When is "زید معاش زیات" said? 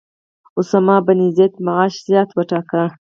1.35-2.29